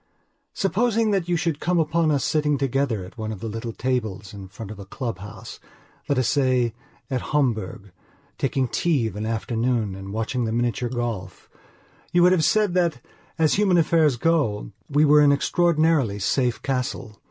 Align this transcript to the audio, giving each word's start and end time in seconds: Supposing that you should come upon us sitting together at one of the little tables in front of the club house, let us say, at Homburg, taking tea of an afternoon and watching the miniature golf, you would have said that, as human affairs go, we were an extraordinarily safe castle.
Supposing 0.55 1.11
that 1.11 1.29
you 1.29 1.37
should 1.37 1.59
come 1.59 1.77
upon 1.77 2.09
us 2.09 2.23
sitting 2.23 2.57
together 2.57 3.05
at 3.05 3.19
one 3.19 3.31
of 3.31 3.39
the 3.39 3.47
little 3.47 3.71
tables 3.71 4.33
in 4.33 4.47
front 4.47 4.71
of 4.71 4.77
the 4.77 4.85
club 4.85 5.19
house, 5.19 5.59
let 6.09 6.17
us 6.17 6.27
say, 6.27 6.73
at 7.11 7.21
Homburg, 7.21 7.91
taking 8.39 8.67
tea 8.67 9.05
of 9.05 9.15
an 9.15 9.27
afternoon 9.27 9.93
and 9.93 10.11
watching 10.11 10.45
the 10.45 10.51
miniature 10.51 10.89
golf, 10.89 11.51
you 12.11 12.23
would 12.23 12.31
have 12.31 12.43
said 12.43 12.73
that, 12.73 12.99
as 13.37 13.53
human 13.53 13.77
affairs 13.77 14.15
go, 14.17 14.71
we 14.89 15.05
were 15.05 15.21
an 15.21 15.31
extraordinarily 15.31 16.17
safe 16.17 16.59
castle. 16.63 17.19